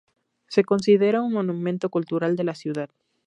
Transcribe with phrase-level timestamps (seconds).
[0.47, 2.89] Se considera un monumento cultural de la ciudad.